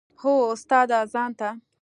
[0.21, 1.49] هو استاده ځان ته.